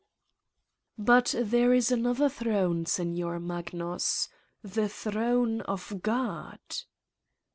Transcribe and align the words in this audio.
"But 0.97 1.35
there 1.37 1.75
is 1.75 1.91
another 1.91 2.27
throne, 2.27 2.87
Signer 2.87 3.39
Magnus: 3.39 4.29
the 4.63 4.89
throne 4.89 5.61
of 5.69 6.01
God.' 6.01 6.59